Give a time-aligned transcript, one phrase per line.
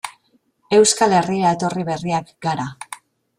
[0.77, 2.67] Euskal Herrira etorri berriak gara.